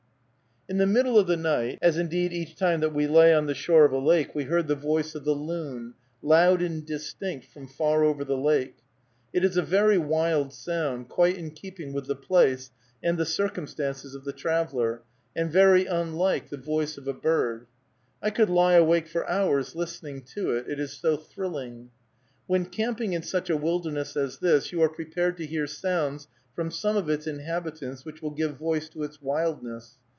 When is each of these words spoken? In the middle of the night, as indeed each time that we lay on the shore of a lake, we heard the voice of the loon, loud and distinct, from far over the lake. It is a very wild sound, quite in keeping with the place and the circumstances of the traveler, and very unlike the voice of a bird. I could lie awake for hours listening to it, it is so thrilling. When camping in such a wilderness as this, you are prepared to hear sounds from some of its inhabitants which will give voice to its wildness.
In 0.69 0.77
the 0.77 0.87
middle 0.87 1.19
of 1.19 1.27
the 1.27 1.35
night, 1.35 1.79
as 1.81 1.97
indeed 1.97 2.31
each 2.31 2.55
time 2.55 2.79
that 2.79 2.93
we 2.93 3.05
lay 3.05 3.33
on 3.35 3.45
the 3.45 3.53
shore 3.53 3.83
of 3.83 3.91
a 3.91 3.97
lake, 3.97 4.33
we 4.33 4.45
heard 4.45 4.67
the 4.67 4.75
voice 4.75 5.15
of 5.15 5.25
the 5.25 5.33
loon, 5.35 5.95
loud 6.21 6.61
and 6.61 6.85
distinct, 6.85 7.47
from 7.51 7.67
far 7.67 8.05
over 8.05 8.23
the 8.23 8.37
lake. 8.37 8.77
It 9.33 9.43
is 9.43 9.57
a 9.57 9.63
very 9.63 9.97
wild 9.97 10.53
sound, 10.53 11.09
quite 11.09 11.35
in 11.37 11.51
keeping 11.51 11.91
with 11.91 12.05
the 12.05 12.15
place 12.15 12.71
and 13.03 13.17
the 13.17 13.25
circumstances 13.25 14.15
of 14.15 14.23
the 14.23 14.31
traveler, 14.31 15.01
and 15.35 15.51
very 15.51 15.87
unlike 15.87 16.49
the 16.49 16.55
voice 16.57 16.97
of 16.97 17.05
a 17.05 17.13
bird. 17.13 17.67
I 18.21 18.29
could 18.29 18.49
lie 18.49 18.75
awake 18.75 19.09
for 19.09 19.27
hours 19.29 19.75
listening 19.75 20.21
to 20.35 20.51
it, 20.51 20.69
it 20.69 20.79
is 20.79 20.93
so 20.93 21.17
thrilling. 21.17 21.89
When 22.47 22.63
camping 22.65 23.11
in 23.11 23.23
such 23.23 23.49
a 23.49 23.57
wilderness 23.57 24.15
as 24.15 24.37
this, 24.39 24.71
you 24.71 24.81
are 24.83 24.89
prepared 24.89 25.35
to 25.37 25.45
hear 25.45 25.67
sounds 25.67 26.29
from 26.55 26.71
some 26.71 26.95
of 26.95 27.09
its 27.09 27.27
inhabitants 27.27 28.05
which 28.05 28.21
will 28.21 28.31
give 28.31 28.55
voice 28.55 28.87
to 28.89 29.03
its 29.03 29.21
wildness. 29.21 29.97